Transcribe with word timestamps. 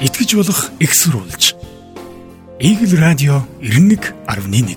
итгэж 0.00 0.36
болох 0.36 0.70
экссурулж. 0.78 1.56
Игэл 2.60 3.00
радио 3.00 3.40
91.1 3.64 4.76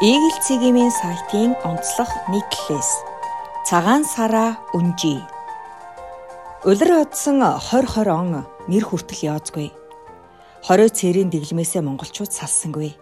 Игэл 0.00 0.36
цэгийн 0.40 0.88
сайтын 0.88 1.52
онцлог 1.68 2.08
нийтлэлээс 2.32 2.90
цагаан 3.68 4.08
сараа 4.08 4.56
үнжи. 4.72 5.20
Улир 6.64 7.04
одсон 7.04 7.44
2020 7.44 8.08
он 8.08 8.48
нэр 8.68 8.84
хүртэл 8.88 9.36
яозгүй. 9.36 9.68
20 10.64 10.96
цэрийн 10.96 11.28
дэглэмээсээ 11.28 11.84
монголчууд 11.84 12.32
салсангүй. 12.32 12.96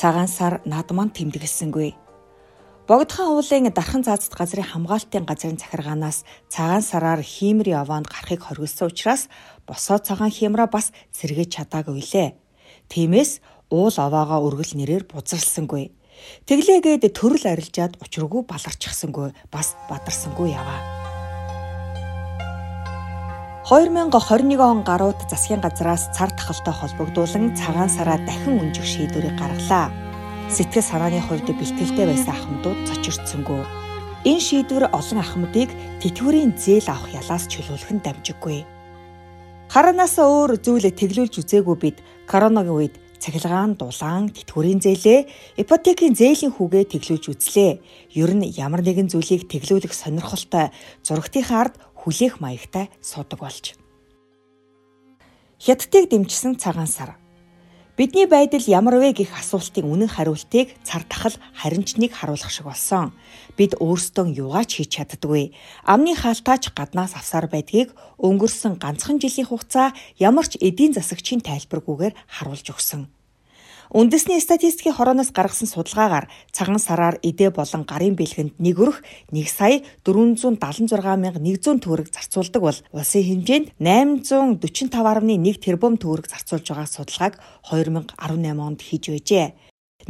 Цагаан 0.00 0.28
сар 0.32 0.64
над 0.64 0.88
ман 0.96 1.12
тэмдэглсэнгүй 1.12 2.05
Богдхан 2.86 3.34
уулын 3.34 3.66
дархан 3.74 4.06
заацд 4.06 4.30
газрын 4.30 4.62
хамгаалтын 4.62 5.26
газрын 5.26 5.58
захиргаанаас 5.58 6.22
цагаан 6.46 6.86
сараар 6.86 7.18
хиймэр 7.18 7.82
яванд 7.82 8.06
гарахыг 8.06 8.46
хоригдсан 8.46 8.86
учраас 8.86 9.26
босоо 9.66 9.98
цагаан 9.98 10.30
хиймра 10.30 10.70
бас 10.70 10.94
сэргээж 11.10 11.50
чадаагүй 11.66 11.98
лээ. 11.98 12.38
Тиймээс 12.86 13.42
уул 13.74 13.90
овоогоо 13.90 14.38
өргөл 14.46 14.78
нэрээр 14.78 15.02
бузарлсангүй. 15.10 15.90
Тэглээгээд 16.46 17.10
төрөл 17.10 17.42
арилжаад 17.50 17.98
учиргүй 17.98 18.46
баларчихсангүй 18.46 19.34
бас 19.50 19.74
бадарсангүй 19.90 20.54
яваа. 20.54 20.78
2021 23.66 24.62
он 24.62 24.86
гарууд 24.86 25.26
засгийн 25.26 25.58
газраас 25.58 26.06
цар 26.14 26.30
тахалтай 26.30 26.70
холбогдуулан 26.70 27.58
цагаан 27.58 27.90
сараа 27.90 28.22
дахин 28.22 28.62
өнжих 28.62 28.86
шийдвэрийг 28.86 29.34
гаргалаа 29.34 30.05
сэтгэл 30.46 30.86
санааны 30.86 31.18
хувьд 31.26 31.50
бэлтгэлтэй 31.50 32.06
байсан 32.06 32.30
ахмадууд 32.30 32.78
цочирдсангүй. 32.86 33.62
Энэ 34.30 34.42
шийдвэр 34.46 34.94
олон 34.94 35.18
ахмадыг 35.18 35.70
тэтгэврийн 35.98 36.54
зээл 36.54 36.86
авах 36.86 37.10
ялаас 37.10 37.50
чөлөөлөх 37.50 37.90
нь 37.90 38.04
дамжиггүй. 38.06 38.62
Харанаас 39.66 40.14
өөр 40.22 40.62
зүйлээ 40.62 40.94
тэглүүлж 40.94 41.34
үзээгүй 41.42 41.76
бид 41.82 41.98
коронагийн 42.30 42.78
үед 42.78 42.94
цахилгаан 43.18 43.74
дулаан 43.74 44.30
тэтгэврийн 44.30 44.78
зээлээ 44.78 45.20
ипотекийн 45.66 46.14
зээлийн 46.14 46.54
хүүгээ 46.54 46.84
тэглүүлж 46.94 47.24
үзлээ. 47.26 47.72
Ер 48.14 48.30
нь 48.38 48.46
ямар 48.54 48.86
нэгэн 48.86 49.10
зүйлийг 49.10 49.50
тэглүүлэх 49.50 49.90
сонирхолтой 49.90 50.70
зургтынхаа 51.02 51.58
ард 51.66 51.74
хүлээх 51.98 52.38
маягтай 52.38 52.86
суудаг 53.02 53.42
болж. 53.42 53.74
Хятадыг 55.58 56.06
дэмжсэн 56.06 56.54
цагаан 56.54 56.86
сар 56.86 57.18
Бидний 57.96 58.28
байдал 58.28 58.60
ямар 58.68 59.00
вэ 59.00 59.16
гэх 59.16 59.32
асуултын 59.40 59.88
үнэн 59.88 60.12
хариултыг 60.12 60.68
цар 60.84 61.00
тахал 61.08 61.32
харимчныг 61.56 62.12
харуулах 62.12 62.52
шиг 62.52 62.68
болсон. 62.68 63.16
Бид 63.56 63.72
өөрсдөө 63.80 64.36
юугаач 64.36 64.76
хийж 64.76 65.00
чаддаггүй. 65.00 65.56
Амны 65.80 66.12
хаалтаач 66.12 66.76
гаднаас 66.76 67.16
авсаар 67.16 67.48
байдгийг 67.48 67.96
өнгөрсөн 68.20 68.76
ганцхан 68.76 69.16
жилийн 69.16 69.48
хугацаа 69.48 69.96
ямар 70.20 70.44
ч 70.44 70.60
эдийн 70.60 70.92
засагчийн 70.92 71.40
тайлбаргүйгээр 71.40 72.12
харуулж 72.36 72.68
өгсөн. 72.68 73.08
Үндэсний 73.94 74.42
статистикийн 74.42 74.98
хорооноос 74.98 75.30
гаргасан 75.30 75.70
судалгаагаар 75.70 76.26
цагаан 76.50 76.82
сараар 76.82 77.22
эдээ 77.22 77.54
болон 77.54 77.86
гарын 77.86 78.18
бэлгэнд 78.18 78.58
нэг 78.58 78.82
өрх 78.82 79.06
1 79.30 79.46
сая 79.46 79.86
476,100 80.02 81.78
төгрөг 81.78 82.10
зарцуулдаг 82.10 82.62
бол 82.66 82.78
улсын 82.90 83.22
хэмжээнд 83.22 83.78
845.1 83.78 85.62
тэрбум 85.62 85.94
төгрөг 86.02 86.26
зарцуулж 86.26 86.66
байгаа 86.66 86.90
судалгааг 86.90 87.34
2018 87.70 88.58
онд 88.58 88.80
хийж 88.82 89.04
байжээ. 89.06 89.54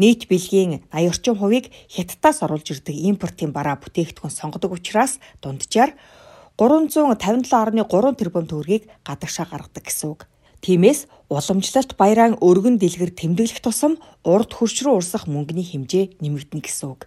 Нийт 0.00 0.24
бэлгийн 0.24 0.88
80 0.88 1.12
орчим 1.12 1.36
хувийг 1.36 1.68
хятадаас 1.92 2.40
оруулж 2.48 2.72
ирдэг 2.72 2.96
импортын 2.96 3.52
бараа 3.52 3.77
бүтээгдэхүүн 3.77 4.33
сонгодог 4.33 4.72
учраас 4.72 5.20
дунджаар 5.44 5.92
357.3 6.56 8.16
тэрбум 8.16 8.48
төгрөгийг 8.48 8.88
гадагшаа 9.05 9.44
гаргадаг 9.44 9.84
гэсэн 9.84 10.08
үг. 10.16 10.24
Тиймээс 10.67 11.06
уламжлалт 11.31 11.95
баяраан 11.95 12.34
өргөн 12.42 12.83
дэлгэр 12.83 13.14
тэмдэглэх 13.14 13.63
тусам 13.63 14.02
урд 14.27 14.51
хурц 14.51 14.83
руу 14.83 14.98
урсах 14.98 15.30
мөнгөний 15.30 15.63
хэмжээ 15.63 16.18
нэмэгдэнэ 16.18 16.63
гэсэн 16.67 16.86
үг. 16.90 17.07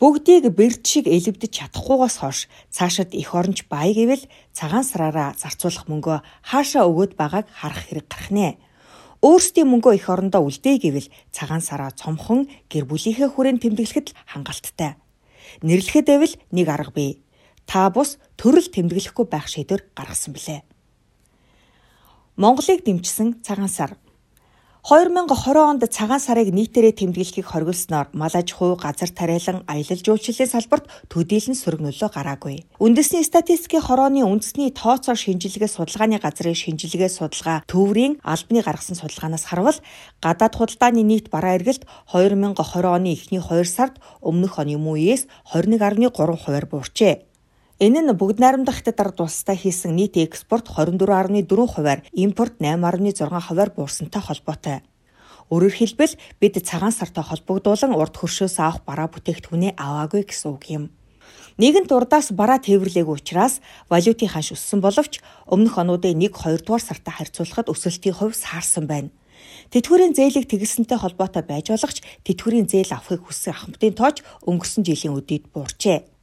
Бүгдийг 0.00 0.48
бэрд 0.48 0.80
шиг 0.80 1.04
элэвдэж 1.04 1.52
чадахгүйгаас 1.52 2.16
хойш 2.24 2.48
цаашид 2.72 3.12
эх 3.12 3.36
оронч 3.36 3.68
бай 3.68 3.92
гэвэл 3.92 4.24
цагаан 4.56 4.88
сараараа 4.88 5.36
зарцуулах 5.36 5.84
мөнгөө 5.84 6.24
хаашаа 6.48 6.88
өгөөд 6.88 7.12
байгааг 7.20 7.44
харах 7.52 7.84
хэрэг 7.84 8.08
гарах 8.08 8.32
нэ. 8.32 8.56
Өөрсдийн 9.20 9.68
мөнгөө 9.68 10.00
эх 10.00 10.08
орондоо 10.08 10.40
үлдээ 10.48 10.80
гэвэл 10.80 11.12
цагаан 11.36 11.60
сараа 11.60 11.92
цомхон 11.92 12.48
гэр 12.72 12.88
бүлийнхээ 12.88 13.28
хүрээнд 13.36 13.60
тэмдэглэхэд 13.68 14.16
хангалттай. 14.32 14.96
Нэрлэхэд 15.60 16.08
байвал 16.08 16.34
нэг 16.56 16.66
арга 16.72 16.96
бий. 16.96 17.20
Та 17.68 17.92
бус 17.92 18.16
төрөл 18.40 18.72
тэмдэглэхгүй 18.72 19.28
байх 19.28 19.44
шийдвэр 19.44 19.92
гаргасан 19.92 20.32
билээ. 20.32 20.64
Монголыг 22.40 22.80
дэмжсэн 22.88 23.44
цагаан 23.44 23.68
сар 23.68 24.00
2020 24.88 25.60
онд 25.60 25.84
цагаан 25.92 26.20
сарыг 26.24 26.48
нийтээрээ 26.56 26.96
тэмдэглэхийг 26.96 27.44
хориглосноор 27.44 28.08
мал 28.16 28.32
аж 28.32 28.56
ахуй, 28.56 28.80
газар 28.80 29.12
тариалан, 29.12 29.60
аялал 29.68 30.00
жуулчлалын 30.00 30.48
салбарт 30.48 30.88
төдийлөн 31.12 31.52
сөрөг 31.52 31.84
нөлөө 31.84 32.08
гараагүй. 32.16 32.64
Үндэсний 32.80 33.28
статистикийн 33.28 33.84
хорооны 33.84 34.24
үндэсний 34.24 34.72
тооцоо 34.72 35.20
шинжилгээ 35.20 35.68
судалгааны 35.68 36.16
газрын 36.16 36.56
шинжилгээ 36.56 37.12
судалгаа 37.12 37.60
төврийн 37.68 38.16
албаны 38.24 38.64
гаргасан 38.64 38.96
судалгаанаас 38.96 39.44
харвал 39.44 39.76
гадаад 40.24 40.56
худалдааны 40.56 41.04
нийт 41.04 41.28
бараа 41.28 41.60
эргэлт 41.60 41.84
2020 42.08 42.56
оны 42.88 43.12
эхний 43.12 43.44
2 43.44 43.68
сард 43.68 44.00
өмнөх 44.24 44.56
оны 44.56 44.80
мөн 44.80 44.96
үеэс 44.96 45.28
21.3 45.52 46.08
хувиар 46.40 46.64
буурчээ. 46.72 47.29
Энэ 47.80 48.04
нь 48.04 48.12
бүгд 48.12 48.44
найрамдах 48.44 48.84
хятад 48.84 49.00
ард 49.00 49.24
улстай 49.24 49.56
хийсэн 49.56 49.96
нийт 49.96 50.12
экспорт 50.20 50.68
24.4 50.68 51.48
хувиар, 51.48 52.04
импорт 52.12 52.60
8.6 52.60 53.24
хувиар 53.24 53.70
буурсантай 53.72 54.20
холбоотой. 54.20 54.84
Өөрөөр 55.48 55.72
хэлбэл 55.72 56.12
бид 56.44 56.60
цагаан 56.60 56.92
сартай 56.92 57.24
холбогдуулан 57.24 57.96
урд 57.96 58.20
хөршөөс 58.20 58.60
авах 58.60 58.84
бараа 58.84 59.08
бүтээгдэхүүнээ 59.08 59.80
аваагүй 59.80 60.28
гэсэн 60.28 60.48
үг 60.52 60.64
юм. 60.68 60.84
Нэгэнт 61.56 61.88
урдаас 61.88 62.36
бараа 62.36 62.60
тээвэрлээгүй 62.60 63.16
учраас 63.16 63.64
валютын 63.88 64.28
ханш 64.28 64.52
өссөн 64.52 64.84
боловч 64.84 65.24
өмнөх 65.48 65.80
онуудын 65.80 66.20
1-2 66.20 66.60
дугаар 66.60 66.84
сартай 66.84 67.16
харьцуулахад 67.16 67.72
өсөлтийн 67.72 68.12
хувь 68.12 68.36
саарсан 68.36 68.84
байна. 68.84 69.08
Тэтгэврийн 69.72 70.12
зээлийг 70.12 70.52
тэгэлсэнтэй 70.52 71.00
холбоотой 71.00 71.48
байж 71.48 71.72
болох 71.72 71.96
ч 71.96 72.04
тэтгэврийн 72.28 72.68
зээл 72.68 72.92
авахыг 72.92 73.24
хүссэн 73.24 73.56
ахмадын 73.56 73.96
тоож 73.96 74.20
өнгөрсөн 74.44 74.84
жилийн 74.84 75.16
үдийд 75.16 75.48
буурчээ. 75.48 76.19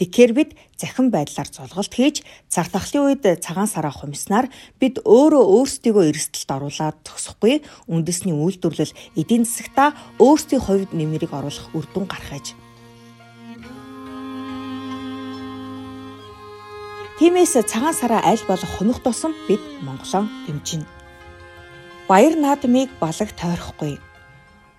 Тэгэхээр 0.00 0.32
бид 0.32 0.50
захин 0.80 1.12
байдлаар 1.12 1.44
зулгалт 1.52 1.92
хийж 1.92 2.24
цар 2.48 2.64
тахлын 2.72 3.12
үед 3.12 3.20
цагаан 3.44 3.68
сараа 3.68 3.92
хумснаар 3.92 4.48
бид 4.80 4.96
өөрөө 5.04 5.44
өөрсдийгөө 5.60 6.08
эрсдэлд 6.08 6.50
оруулаад 6.56 6.96
зогсохгүй 7.04 7.60
үндэсний 7.84 8.32
үйлдвэрлэл 8.32 8.96
эдийн 9.20 9.44
засагта 9.44 9.92
өөрсдийн 10.16 10.64
хувьд 10.64 10.96
нэмрийг 10.96 11.36
оруулах 11.36 11.68
үр 11.76 11.84
дүн 11.92 12.08
гаргаж. 12.08 12.56
Тиймээс 17.20 17.60
цагаан 17.68 17.92
сараа 17.92 18.24
аль 18.24 18.40
болох 18.48 18.72
хөнөх 18.80 19.04
тусам 19.04 19.36
бид 19.44 19.60
Монголоо 19.84 20.24
дэмжинэ. 20.48 20.88
Баяр 22.08 22.40
наадмыг 22.40 22.88
балаг 22.96 23.36
тойрохгүй 23.36 24.00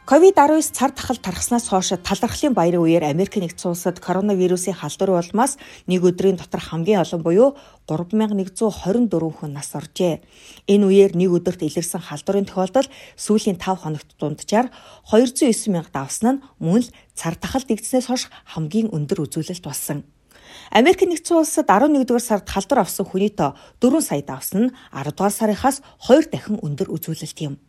Ковид-19 0.01 0.73
цар 0.73 0.91
тахал 0.91 1.17
тархснаас 1.21 1.69
хойш 1.69 1.93
талархлын 2.01 2.57
баярын 2.57 2.81
үеэр 2.81 3.05
Америк 3.05 3.37
нэгдсэн 3.37 3.69
улсад 3.69 4.01
коронавирусын 4.01 4.73
халдвар 4.73 5.21
улмаас 5.21 5.61
нэг 5.85 6.01
өдрийн 6.01 6.41
дотор 6.41 6.57
хамгийн 6.57 7.05
олон 7.05 7.21
буюу 7.21 7.53
3124 7.85 9.13
хүн 9.13 9.53
нас 9.53 9.69
оржээ. 9.77 10.25
Энэ 10.65 10.85
үеэр 10.89 11.13
нэг 11.13 11.29
өдөрт 11.37 11.61
илэрсэн 11.61 12.01
халдварын 12.01 12.49
тохиолдол 12.49 12.89
сүүлийн 13.13 13.61
5 13.61 13.77
хоногт 13.85 14.09
дунджаар 14.17 14.73
209 15.05 15.69
мянга 15.69 15.93
давсан 15.93 16.41
нь 16.41 16.43
мөн 16.57 16.81
л 16.81 16.89
цар 17.13 17.37
тахал 17.37 17.61
дэгдснээс 17.61 18.09
хойш 18.09 18.25
хамгийн 18.57 18.89
өндөр 18.89 19.29
үзүүлэлт 19.29 19.61
болсон. 19.61 20.01
Америк 20.73 21.05
нэгдсэн 21.05 21.45
улсад 21.45 21.69
11-р 21.69 22.17
сард 22.17 22.49
халдвар 22.49 22.89
авсан 22.89 23.05
хүний 23.05 23.29
тоо 23.29 23.53
4 23.77 24.01
сая 24.01 24.25
давсан 24.25 24.61
нь 24.65 24.73
10-р 24.89 25.29
сарынхаас 25.29 25.85
2 26.09 26.33
дахин 26.33 26.57
өндөр 26.57 26.89
үзүүлэлт 26.89 27.39
юм. 27.45 27.61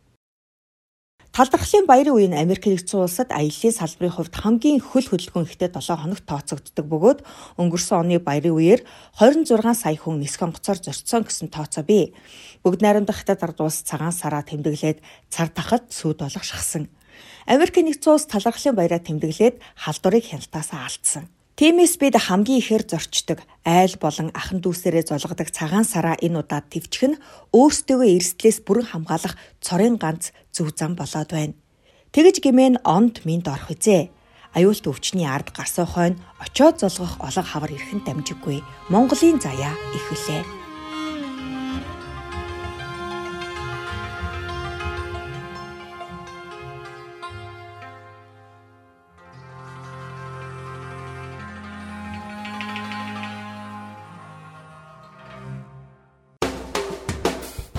Талдархлын 1.32 1.88
баярын 1.88 2.12
үеийн 2.12 2.36
Америк 2.36 2.68
нэгдсэн 2.68 3.08
улсад 3.08 3.32
аяллаа 3.32 3.72
салбарын 3.72 4.12
хувьд 4.20 4.36
хамгийн 4.36 4.84
хөл 4.84 5.08
хөдөлгөөн 5.08 5.48
ихтэй 5.48 5.72
7 5.72 5.96
хоногт 5.96 6.28
тооцогддог 6.28 6.84
бөгөөд 6.92 7.24
өнгөрсөн 7.56 8.04
оны 8.04 8.20
баярын 8.20 8.52
үеэр 8.52 8.80
26 9.16 9.48
сая 9.72 9.96
хүн 9.96 10.20
нисэх 10.20 10.44
онгоцоор 10.44 10.84
зорцсон 10.84 11.24
гэсэн 11.24 11.48
тооцоо 11.48 11.88
бий. 11.88 12.12
Бүгд 12.60 12.84
найрамдах 12.84 13.24
хятад 13.24 13.40
ард 13.48 13.64
улс 13.64 13.80
цагаан 13.80 14.12
сараа 14.12 14.44
тэмдэглээд 14.44 15.00
цар 15.32 15.48
тахад 15.48 15.88
сүд 15.88 16.20
болох 16.20 16.44
шахсан. 16.44 16.92
Америк 17.48 17.80
нэгдсэн 17.80 18.12
улс 18.12 18.28
талархлын 18.28 18.76
баяраа 18.76 19.00
тэмдэглээд 19.00 19.56
халдварыг 19.80 20.28
хяналтаасаа 20.28 20.84
алдсан. 20.84 21.32
Тиймээс 21.62 21.94
бид 22.02 22.18
хамгийн 22.18 22.58
ихээр 22.58 22.90
зорчдог, 22.90 23.38
айл 23.62 23.94
болон 24.02 24.34
ахан 24.34 24.58
дүүсээрээ 24.58 25.14
золгодог 25.14 25.46
цагаан 25.54 25.86
сараа 25.86 26.18
энэ 26.18 26.42
удаад 26.42 26.66
твчих 26.66 27.06
нь 27.06 27.20
өөрсдөө 27.54 28.02
эрсдлээс 28.02 28.66
бүрэн 28.66 28.90
хамгаалах 28.90 29.38
цорын 29.62 29.94
ганц 29.94 30.34
зөв 30.50 30.74
зам 30.74 30.98
болоод 30.98 31.30
байна. 31.30 31.54
Тэгэж 32.10 32.42
гимэн 32.42 32.82
онд 32.82 33.22
минд 33.22 33.46
орох 33.46 33.70
үзээ. 33.78 34.10
аюулт 34.58 34.90
өвчний 34.90 35.22
ард 35.30 35.54
гарсан 35.54 35.86
хойно 35.86 36.18
очоод 36.42 36.82
золгох 36.82 37.22
олог 37.22 37.46
хавар 37.46 37.70
эрхэнд 37.70 38.10
дамжиггүй 38.10 38.58
Монголын 38.90 39.38
заяа 39.38 39.70
ихвлээ. 39.94 40.61